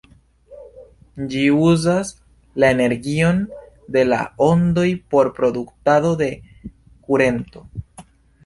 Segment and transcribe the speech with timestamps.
[1.33, 2.13] Ĝi uzas
[2.63, 3.43] la energion
[3.97, 6.31] de la ondoj por produktado de
[6.73, 7.67] kurento.